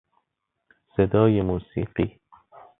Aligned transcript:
صدای 0.97 1.41
موسیقی 1.41 2.19